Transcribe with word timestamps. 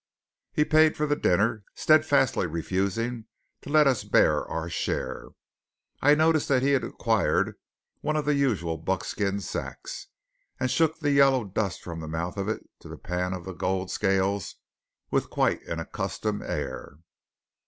He 0.51 0.65
paid 0.65 0.97
for 0.97 1.05
the 1.05 1.15
dinner, 1.15 1.63
steadfastly 1.75 2.47
refusing 2.47 3.25
to 3.61 3.69
let 3.69 3.85
us 3.85 4.03
bear 4.03 4.43
our 4.47 4.67
share. 4.67 5.27
I 6.01 6.15
noticed 6.15 6.47
that 6.47 6.63
he 6.63 6.71
had 6.71 6.83
acquired 6.83 7.55
one 7.99 8.15
of 8.15 8.25
the 8.25 8.33
usual 8.33 8.77
buckskin 8.77 9.41
sacks, 9.41 10.07
and 10.59 10.71
shook 10.71 10.97
the 11.01 11.11
yellow 11.11 11.43
dust 11.43 11.83
from 11.83 11.99
the 11.99 12.07
mouth 12.07 12.37
of 12.37 12.49
it 12.49 12.67
to 12.79 12.87
the 12.89 12.97
pan 12.97 13.31
of 13.33 13.45
the 13.45 13.53
gold 13.53 13.91
scales 13.91 14.55
with 15.11 15.29
quite 15.29 15.61
an 15.67 15.79
accustomed 15.79 16.41
air. 16.41 16.97